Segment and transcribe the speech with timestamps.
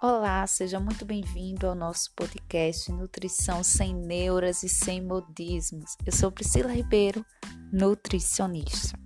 [0.00, 5.96] Olá, seja muito bem-vindo ao nosso podcast Nutrição Sem Neuras e Sem Modismos.
[6.06, 7.26] Eu sou Priscila Ribeiro,
[7.72, 8.96] nutricionista.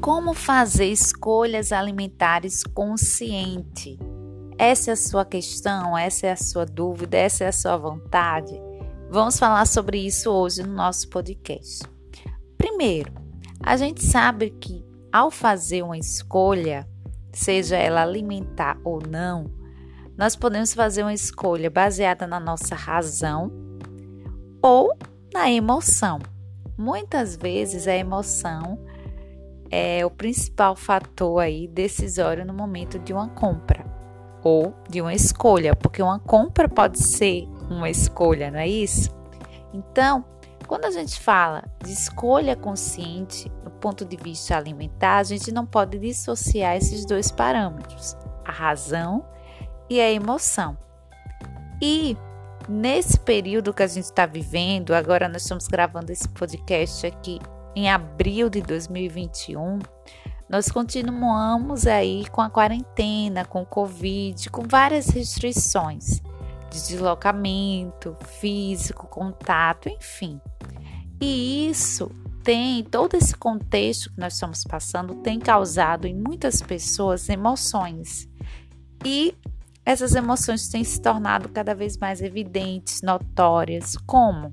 [0.00, 3.98] Como fazer escolhas alimentares consciente?
[4.56, 8.65] Essa é a sua questão, essa é a sua dúvida, essa é a sua vontade?
[9.08, 11.84] Vamos falar sobre isso hoje no nosso podcast.
[12.58, 13.12] Primeiro,
[13.62, 16.86] a gente sabe que ao fazer uma escolha,
[17.32, 19.48] seja ela alimentar ou não,
[20.18, 23.52] nós podemos fazer uma escolha baseada na nossa razão
[24.60, 24.92] ou
[25.32, 26.18] na emoção.
[26.76, 28.84] Muitas vezes a emoção
[29.70, 33.86] é o principal fator aí decisório no momento de uma compra
[34.42, 39.10] ou de uma escolha, porque uma compra pode ser uma escolha, não é isso?
[39.72, 40.24] Então,
[40.66, 45.64] quando a gente fala de escolha consciente do ponto de vista alimentar, a gente não
[45.64, 49.24] pode dissociar esses dois parâmetros, a razão
[49.88, 50.76] e a emoção.
[51.80, 52.16] E
[52.68, 57.38] nesse período que a gente está vivendo, agora nós estamos gravando esse podcast aqui
[57.74, 59.78] em abril de 2021,
[60.48, 66.22] nós continuamos aí com a quarentena, com o Covid, com várias restrições
[66.82, 70.40] deslocamento físico, contato, enfim.
[71.20, 72.10] E isso
[72.42, 78.28] tem, todo esse contexto que nós estamos passando tem causado em muitas pessoas emoções.
[79.04, 79.34] E
[79.84, 84.52] essas emoções têm se tornado cada vez mais evidentes, notórias, como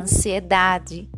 [0.00, 1.08] ansiedade,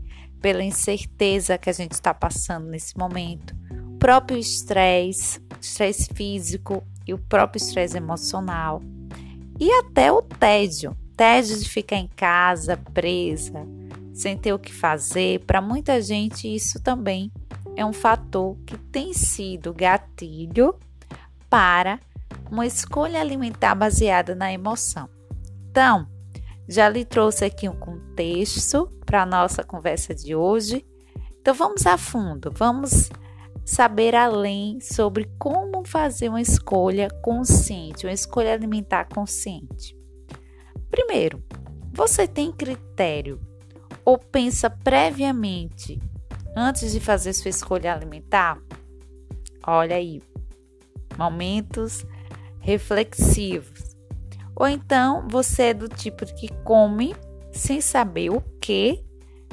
[0.40, 3.56] pela incerteza que a gente está passando nesse momento,
[3.94, 8.80] o próprio estresse, estresse físico e o próprio estresse emocional,
[9.58, 13.66] e até o tédio, tédio de ficar em casa, presa,
[14.12, 15.40] sem ter o que fazer.
[15.40, 17.30] Para muita gente, isso também
[17.74, 20.74] é um fator que tem sido gatilho
[21.48, 22.00] para
[22.50, 25.08] uma escolha alimentar baseada na emoção.
[25.70, 26.06] Então,
[26.68, 30.84] já lhe trouxe aqui um contexto para a nossa conversa de hoje.
[31.40, 33.10] Então, vamos a fundo, vamos
[33.66, 39.98] saber além sobre como fazer uma escolha consciente, uma escolha alimentar consciente.
[40.88, 41.42] Primeiro,
[41.92, 43.40] você tem critério
[44.04, 46.00] ou pensa previamente
[46.56, 48.62] antes de fazer sua escolha alimentar?
[49.66, 50.22] Olha aí,
[51.18, 52.06] momentos
[52.60, 53.96] reflexivos.
[54.54, 57.16] Ou então você é do tipo que come
[57.50, 59.04] sem saber o que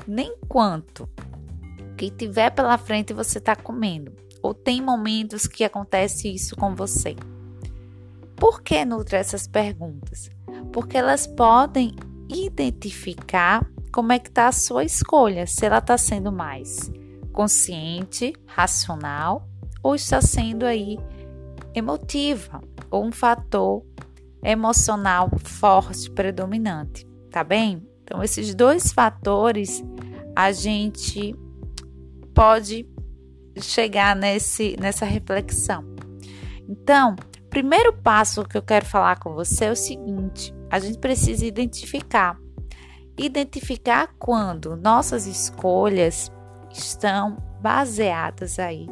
[0.07, 1.09] nem quanto
[2.11, 4.13] que tiver pela frente você está comendo.
[4.41, 7.15] Ou tem momentos que acontece isso com você.
[8.35, 10.29] Por que nutre essas perguntas?
[10.71, 11.95] Porque elas podem
[12.29, 16.91] identificar como é que está a sua escolha, se ela está sendo mais
[17.31, 19.47] consciente, racional
[19.81, 20.97] ou está sendo aí
[21.75, 23.83] emotiva ou um fator
[24.43, 27.87] emocional forte, predominante, tá bem?
[28.03, 29.83] Então esses dois fatores
[30.35, 31.35] a gente
[32.33, 32.87] pode
[33.61, 35.83] chegar nesse, nessa reflexão.
[36.67, 37.15] Então,
[37.49, 42.37] primeiro passo que eu quero falar com você é o seguinte: a gente precisa identificar.
[43.17, 46.31] Identificar quando nossas escolhas
[46.71, 48.87] estão baseadas aí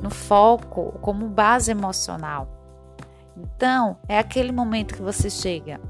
[0.00, 2.48] no foco como base emocional.
[3.36, 5.80] Então, é aquele momento que você chega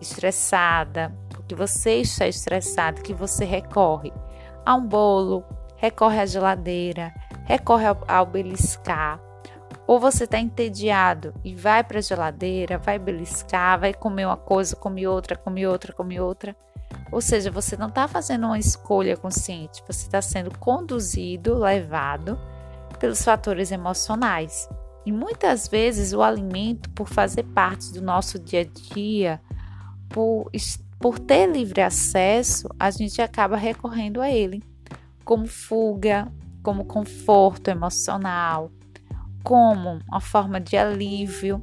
[0.00, 1.12] estressada,
[1.48, 4.12] que você está estressado, que você recorre
[4.64, 5.44] a um bolo,
[5.76, 7.14] recorre à geladeira,
[7.44, 9.20] recorre ao, ao beliscar.
[9.86, 14.74] Ou você está entediado e vai para a geladeira, vai beliscar, vai comer uma coisa,
[14.74, 16.56] come outra, come outra, come outra.
[17.12, 22.38] Ou seja, você não está fazendo uma escolha consciente, você está sendo conduzido, levado
[22.98, 24.68] pelos fatores emocionais.
[25.04, 29.40] E muitas vezes o alimento, por fazer parte do nosso dia a dia,
[30.08, 30.50] por,
[30.98, 34.64] por ter livre acesso, a gente acaba recorrendo a ele
[35.26, 36.32] como fuga,
[36.62, 38.70] como conforto emocional,
[39.42, 41.60] como uma forma de alívio.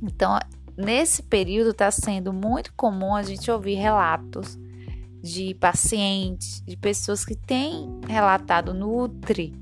[0.00, 0.38] Então,
[0.76, 4.56] nesse período está sendo muito comum a gente ouvir relatos
[5.20, 9.52] de pacientes, de pessoas que têm relatado Nutri,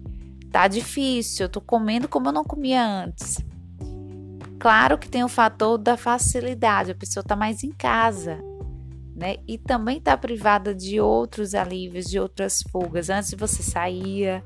[0.52, 3.38] tá difícil, eu tô comendo como eu não comia antes.
[4.58, 8.38] Claro que tem o fator da facilidade, a pessoa tá mais em casa,
[9.16, 9.36] né?
[9.48, 13.08] E também está privada de outros alívios, de outras fugas.
[13.08, 14.44] Antes você saía,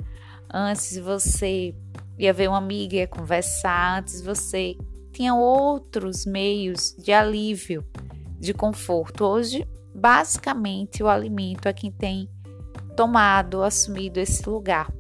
[0.53, 1.75] antes você
[2.17, 4.77] ia ver uma amiga, ia conversar, antes você
[5.13, 7.85] tinha outros meios de alívio,
[8.39, 9.25] de conforto.
[9.25, 12.31] Hoje basicamente o alimento é quem tem
[12.97, 14.93] tomado, assumido esse lugar.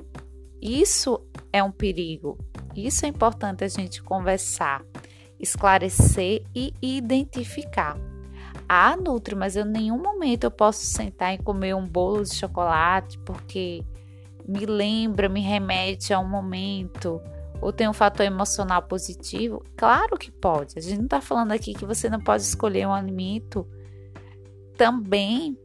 [0.60, 2.38] Isso é um perigo.
[2.74, 4.84] Isso é importante a gente conversar,
[5.38, 7.96] esclarecer e identificar.
[8.72, 12.32] Ah, Nutri, mas eu em nenhum momento eu posso sentar e comer um bolo de
[12.32, 13.84] chocolate porque
[14.46, 17.20] me lembra, me remete a um momento
[17.60, 19.60] ou tem um fator emocional positivo?
[19.76, 20.78] Claro que pode.
[20.78, 23.66] A gente não está falando aqui que você não pode escolher um alimento
[24.76, 25.58] também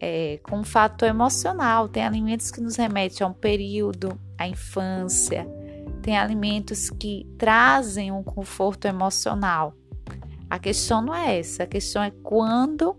[0.00, 1.88] é, com um fator emocional.
[1.88, 5.48] Tem alimentos que nos remetem a um período, à infância.
[6.00, 9.74] Tem alimentos que trazem um conforto emocional.
[10.52, 12.94] A questão não é essa, a questão é quando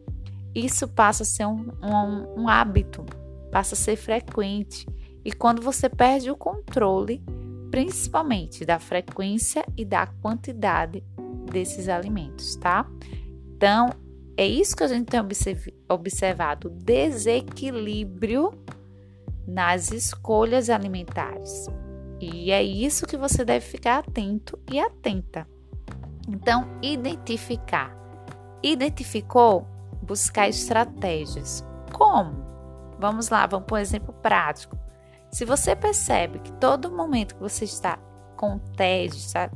[0.56, 3.06] isso passa a ser um, um, um hábito,
[3.52, 4.88] passa a ser frequente.
[5.24, 7.22] E quando você perde o controle,
[7.70, 11.04] principalmente da frequência e da quantidade
[11.52, 12.90] desses alimentos, tá?
[13.56, 13.92] Então,
[14.36, 15.22] é isso que a gente tem
[15.88, 18.52] observado: desequilíbrio
[19.48, 21.68] nas escolhas alimentares.
[22.20, 25.53] E é isso que você deve ficar atento e atenta.
[26.28, 27.96] Então, identificar.
[28.62, 29.68] Identificou?
[30.02, 31.66] Buscar estratégias.
[31.92, 32.44] Como?
[33.00, 34.78] Vamos lá, vamos por um exemplo prático.
[35.30, 37.98] Se você percebe que todo momento que você está
[38.38, 39.50] com tédio, está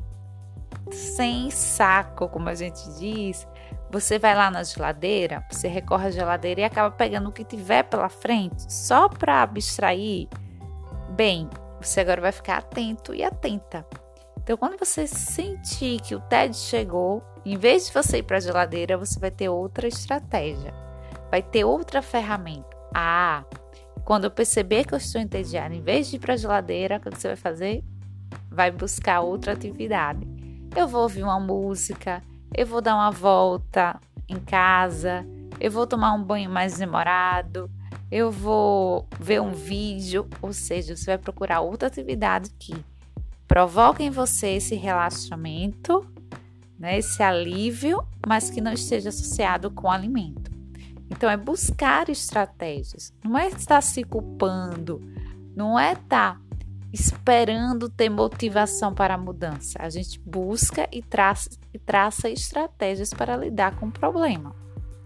[0.92, 3.48] sem saco, como a gente diz,
[3.90, 7.84] você vai lá na geladeira, você recorre à geladeira e acaba pegando o que tiver
[7.84, 10.28] pela frente só para abstrair.
[11.12, 11.50] Bem,
[11.80, 13.86] você agora vai ficar atento e atenta.
[14.48, 18.40] Então, quando você sentir que o TED chegou, em vez de você ir para a
[18.40, 20.74] geladeira, você vai ter outra estratégia,
[21.30, 22.70] vai ter outra ferramenta.
[22.96, 23.44] Ah,
[24.06, 27.02] quando eu perceber que eu estou entediada, em vez de ir para a geladeira, o
[27.02, 27.84] que você vai fazer?
[28.50, 30.26] Vai buscar outra atividade.
[30.74, 32.24] Eu vou ouvir uma música,
[32.56, 34.00] eu vou dar uma volta
[34.30, 35.28] em casa,
[35.60, 37.70] eu vou tomar um banho mais demorado,
[38.10, 42.82] eu vou ver um vídeo, ou seja, você vai procurar outra atividade que
[43.48, 46.06] provoque em você esse relaxamento,
[46.78, 50.52] né, esse alívio, mas que não esteja associado com alimento.
[51.10, 55.02] Então é buscar estratégias, não é estar se culpando,
[55.56, 56.40] não é estar
[56.92, 59.78] esperando ter motivação para a mudança.
[59.82, 64.56] A gente busca e traça, e traça estratégias para lidar com o problema,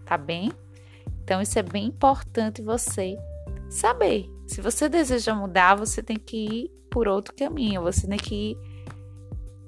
[0.04, 0.52] tá bem?
[1.22, 3.16] Então, isso é bem importante você
[3.70, 4.28] saber.
[4.52, 8.58] Se você deseja mudar, você tem que ir por outro caminho, você tem que ir,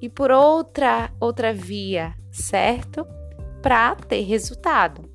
[0.03, 3.07] ir por outra, outra via, certo?
[3.63, 5.09] Para ter resultado.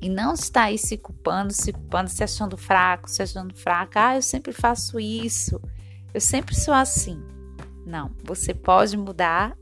[0.00, 4.08] E não estar aí se culpando, se culpando, se achando fraco, se achando fraca.
[4.08, 5.58] Ah, eu sempre faço isso
[6.14, 7.20] eu sempre sou assim.
[7.84, 9.58] Não, você pode mudar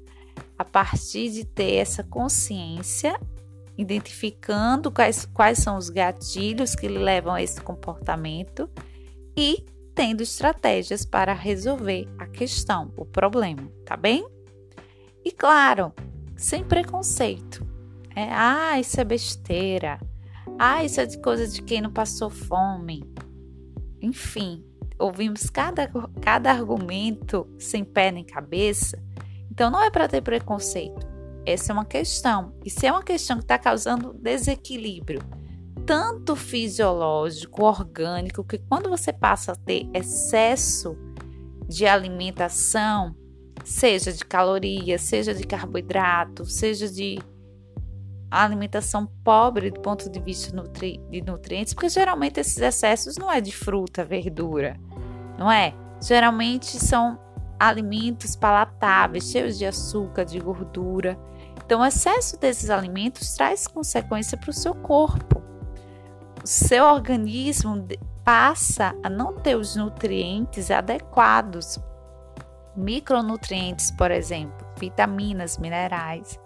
[0.59, 3.19] a partir de ter essa consciência,
[3.77, 8.69] identificando quais, quais são os gatilhos que levam a esse comportamento
[9.37, 9.65] e
[9.95, 14.27] tendo estratégias para resolver a questão, o problema, tá bem?
[15.25, 15.93] E claro,
[16.37, 17.67] sem preconceito.
[18.15, 20.01] É, ah, isso é besteira.
[20.59, 23.05] Ah, isso é de coisa de quem não passou fome.
[24.01, 24.65] Enfim,
[24.99, 25.91] ouvimos cada,
[26.21, 29.03] cada argumento sem pé nem cabeça,
[29.51, 31.07] então não é para ter preconceito.
[31.45, 32.55] Essa é uma questão.
[32.65, 35.21] E se é uma questão que está causando desequilíbrio,
[35.87, 40.97] tanto fisiológico, orgânico, que quando você passa a ter excesso
[41.69, 43.15] de alimentação,
[43.65, 47.19] seja de calorias, seja de carboidrato, seja de
[48.31, 53.41] alimentação pobre do ponto de vista nutri de nutrientes, porque geralmente esses excessos não é
[53.41, 54.79] de fruta, verdura,
[55.39, 55.75] não é?
[56.01, 57.19] Geralmente são
[57.59, 61.19] alimentos palatáveis, cheios de açúcar, de gordura.
[61.65, 65.42] Então, o excesso desses alimentos traz consequência para o seu corpo.
[66.45, 67.87] Seu organismo
[68.25, 71.79] passa a não ter os nutrientes adequados,
[72.77, 76.41] micronutrientes, por exemplo, vitaminas, minerais.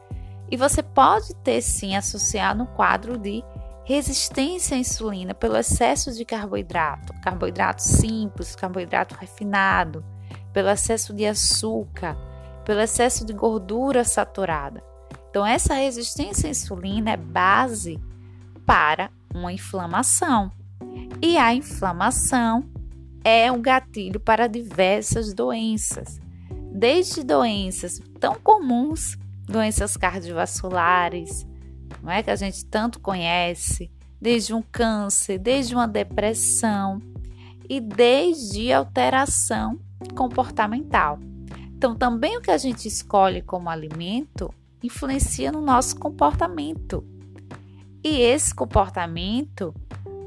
[0.50, 3.42] E você pode ter sim associado no quadro de
[3.84, 10.04] resistência à insulina pelo excesso de carboidrato, carboidrato simples, carboidrato refinado,
[10.52, 12.16] pelo excesso de açúcar,
[12.64, 14.82] pelo excesso de gordura saturada.
[15.30, 17.98] Então, essa resistência à insulina é base
[18.66, 20.50] para uma inflamação.
[21.22, 22.64] E a inflamação
[23.24, 26.20] é um gatilho para diversas doenças,
[26.72, 29.16] desde doenças tão comuns
[29.46, 31.46] doenças cardiovasculares,
[32.02, 33.90] não é que a gente tanto conhece,
[34.20, 37.00] desde um câncer, desde uma depressão
[37.68, 39.78] e desde alteração
[40.14, 41.18] comportamental.
[41.76, 44.52] Então, também o que a gente escolhe como alimento
[44.82, 47.04] influencia no nosso comportamento.
[48.08, 49.74] E esse comportamento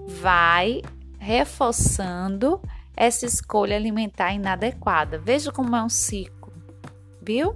[0.05, 0.81] vai
[1.17, 2.61] reforçando
[2.93, 5.17] essa escolha alimentar inadequada.
[5.17, 6.51] Veja como é um ciclo,
[7.21, 7.55] viu?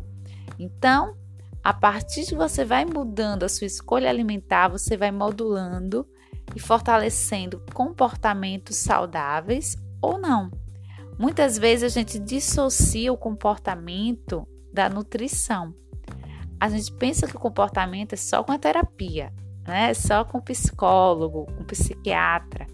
[0.58, 1.18] Então,
[1.62, 6.08] a partir de você vai mudando a sua escolha alimentar, você vai modulando
[6.56, 10.50] e fortalecendo comportamentos saudáveis ou não.
[11.20, 15.75] Muitas vezes a gente dissocia o comportamento da nutrição.
[16.58, 19.34] A gente pensa que o comportamento é só com a terapia,
[19.65, 19.93] né?
[19.93, 22.67] Só com psicólogo, com psiquiatra.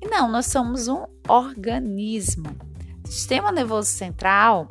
[0.00, 2.56] E não, nós somos um organismo.
[3.04, 4.68] Sistema nervoso central,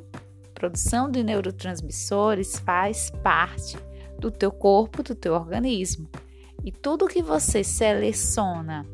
[0.54, 3.78] produção de neurotransmissores faz parte
[4.18, 6.10] do teu corpo, do teu organismo.
[6.64, 8.86] E tudo que você seleciona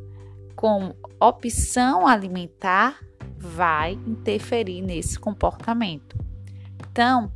[0.56, 3.00] com opção alimentar
[3.38, 6.18] vai interferir nesse comportamento.
[6.90, 7.32] Então,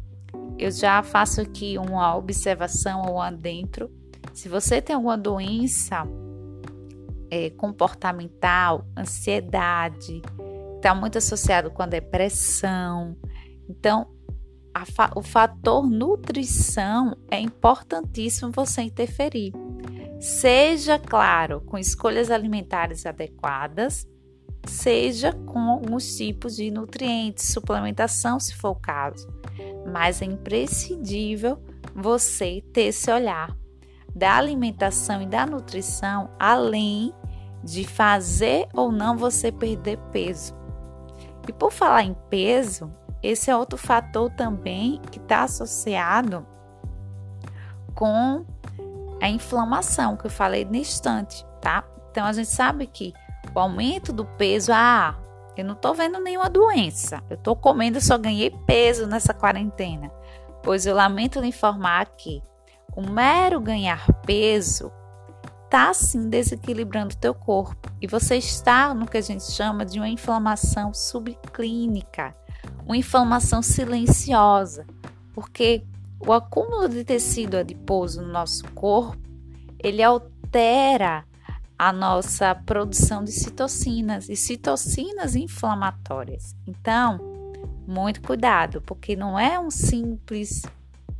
[0.58, 3.90] eu já faço aqui uma observação ou adentro.
[4.34, 6.08] Se você tem alguma doença
[7.30, 10.22] é, comportamental, ansiedade,
[10.76, 13.16] está muito associado com a depressão.
[13.70, 14.08] Então,
[14.86, 19.54] fa o fator nutrição é importantíssimo você interferir.
[20.20, 24.08] Seja, claro, com escolhas alimentares adequadas,
[24.66, 29.28] seja com alguns tipos de nutrientes, suplementação, se for o caso.
[29.92, 31.58] Mas é imprescindível
[31.96, 33.59] você ter esse olhar
[34.16, 37.14] da alimentação e da nutrição, além
[37.64, 40.54] de fazer ou não você perder peso.
[41.48, 46.46] E por falar em peso, esse é outro fator também que está associado
[47.94, 48.46] com
[49.22, 51.84] a inflamação que eu falei no instante, tá?
[52.12, 53.14] Então a gente sabe que
[53.54, 55.18] o aumento do peso, ah,
[55.58, 57.22] eu não tô vendo nenhuma doença.
[57.30, 60.10] Eu tô comendo, eu só ganhei peso nessa quarentena.
[60.64, 62.42] Pois eu lamento lhe informar que
[62.96, 64.92] o mero ganhar peso
[65.66, 70.10] está sim desequilibrando teu corpo e você está no que a gente chama de uma
[70.10, 72.36] inflamação subclínica,
[72.86, 74.86] uma inflamação silenciosa,
[75.34, 75.86] porque
[76.20, 79.22] o acúmulo de tecido adiposo no nosso corpo,
[79.78, 81.24] ele altera
[81.78, 86.54] a nossa produção de citocinas e citocinas inflamatórias.
[86.68, 87.20] Então,
[87.88, 90.64] muito cuidado, porque não é um simples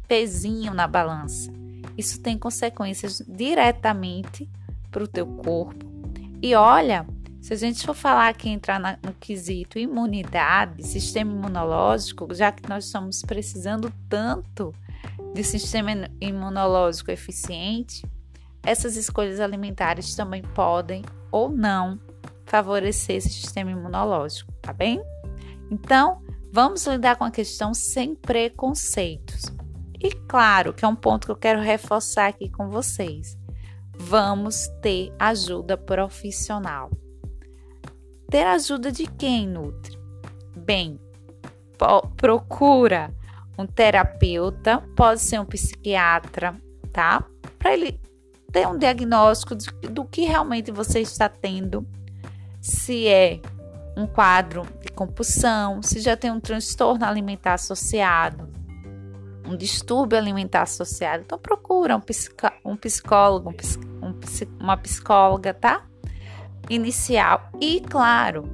[0.10, 1.54] pezinho na balança.
[1.96, 4.50] Isso tem consequências diretamente
[4.92, 5.86] para o teu corpo.
[6.42, 7.06] E olha,
[7.40, 12.86] se a gente for falar que entrar no quesito imunidade, sistema imunológico, já que nós
[12.86, 14.74] estamos precisando tanto
[15.34, 18.04] de sistema imunológico eficiente,
[18.64, 22.00] essas escolhas alimentares também podem ou não
[22.46, 25.02] favorecer esse sistema imunológico, tá bem?
[25.70, 29.60] Então, vamos lidar com a questão sem preconceitos.
[30.02, 33.38] E claro, que é um ponto que eu quero reforçar aqui com vocês.
[33.98, 36.90] Vamos ter ajuda profissional.
[38.30, 39.98] Ter ajuda de quem, Nutri?
[40.56, 41.00] Bem,
[42.16, 43.14] procura
[43.58, 46.56] um terapeuta, pode ser um psiquiatra,
[46.94, 47.26] tá?
[47.58, 48.00] Para ele
[48.54, 51.86] ter um diagnóstico de, do que realmente você está tendo,
[52.62, 53.42] se é
[53.98, 58.48] um quadro de compulsão, se já tem um transtorno alimentar associado,
[59.50, 64.14] um distúrbio alimentar associado, então procura um, psico, um psicólogo, um, um,
[64.60, 65.84] uma psicóloga, tá?
[66.70, 67.50] Inicial.
[67.60, 68.48] E, claro,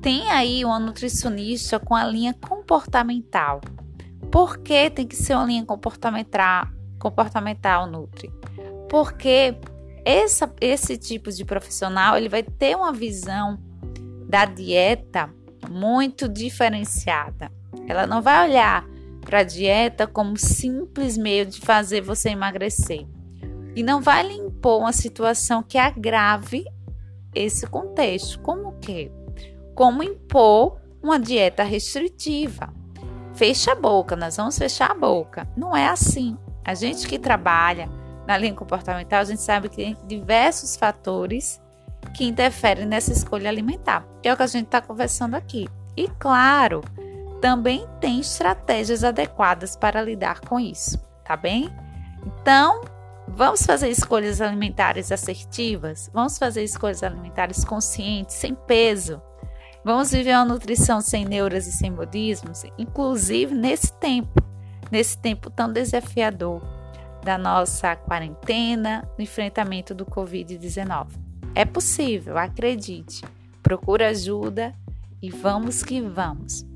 [0.00, 3.60] tem aí uma nutricionista com a linha comportamental.
[4.30, 6.66] Por que tem que ser uma linha comportamental,
[6.98, 8.32] comportamental Nutri?
[8.88, 9.54] Porque
[10.04, 13.58] essa, esse tipo de profissional ele vai ter uma visão
[14.26, 15.28] da dieta
[15.68, 17.50] muito diferenciada.
[17.86, 18.86] Ela não vai olhar
[19.28, 23.06] para dieta como simples meio de fazer você emagrecer.
[23.76, 26.64] E não vai lhe impor uma situação que agrave
[27.34, 28.40] esse contexto.
[28.40, 29.12] Como que?
[29.74, 32.72] Como impor uma dieta restritiva.
[33.34, 35.46] Fecha a boca, nós vamos fechar a boca.
[35.54, 36.34] Não é assim.
[36.64, 37.86] A gente que trabalha
[38.26, 41.60] na linha comportamental, a gente sabe que tem diversos fatores
[42.16, 44.08] que interferem nessa escolha alimentar.
[44.22, 45.68] É o que a gente está conversando aqui.
[45.94, 46.82] E claro,
[47.40, 51.70] também tem estratégias adequadas para lidar com isso, tá bem?
[52.26, 52.82] Então,
[53.28, 59.22] vamos fazer escolhas alimentares assertivas, vamos fazer escolhas alimentares conscientes, sem peso.
[59.84, 64.42] Vamos viver uma nutrição sem neuras e sem modismos, inclusive nesse tempo,
[64.90, 66.60] nesse tempo tão desafiador
[67.22, 71.06] da nossa quarentena, no enfrentamento do Covid-19.
[71.54, 73.24] É possível, acredite.
[73.62, 74.74] Procura ajuda
[75.22, 76.67] e vamos que vamos.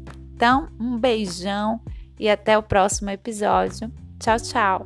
[0.43, 1.81] Então, um beijão
[2.19, 3.89] e até o próximo episódio.
[4.19, 4.85] Tchau, tchau!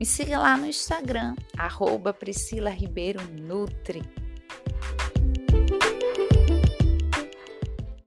[0.00, 4.02] Me siga lá no Instagram, arroba Priscila Ribeiro Nutri.